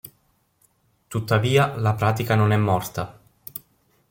[1.09, 3.19] Tuttavia, la pratica non è morta.